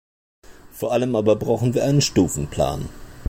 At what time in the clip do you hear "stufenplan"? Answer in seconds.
2.01-2.89